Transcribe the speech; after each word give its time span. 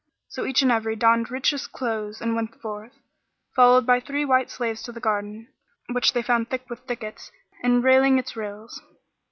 So 0.29 0.45
each 0.47 0.63
and 0.63 0.71
every 0.71 0.95
donned 0.95 1.29
richest 1.29 1.71
clothes 1.73 2.21
and 2.21 2.35
went 2.35 2.59
forth, 2.59 2.93
followed 3.55 3.85
by 3.85 3.99
three 3.99 4.25
white 4.25 4.49
slaves 4.49 4.81
to 4.81 4.91
the 4.91 4.99
garden, 4.99 5.49
which 5.91 6.13
they 6.13 6.23
found 6.23 6.49
thick 6.49 6.67
with 6.71 6.79
thickets 6.87 7.29
and 7.61 7.83
railing 7.83 8.17
its 8.17 8.35
rills. 8.35 8.81